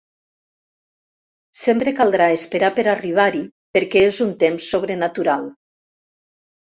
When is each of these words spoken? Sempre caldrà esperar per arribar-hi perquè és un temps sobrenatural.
Sempre 1.63 1.93
caldrà 1.99 2.29
esperar 2.37 2.71
per 2.79 2.85
arribar-hi 2.95 3.43
perquè 3.79 4.03
és 4.09 4.19
un 4.29 4.33
temps 4.45 4.71
sobrenatural. 4.77 5.47